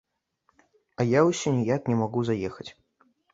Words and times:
А 1.01 1.05
я 1.09 1.21
ўсё 1.27 1.53
ніяк 1.59 1.81
не 1.93 1.99
магу 2.01 2.25
заехаць. 2.31 2.69